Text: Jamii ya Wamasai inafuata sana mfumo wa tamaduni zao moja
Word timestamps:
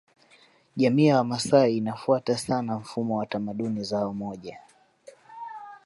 Jamii 0.75 1.05
ya 1.05 1.17
Wamasai 1.17 1.77
inafuata 1.77 2.37
sana 2.37 2.77
mfumo 2.79 3.17
wa 3.17 3.25
tamaduni 3.25 3.83
zao 3.83 4.13
moja 4.13 4.59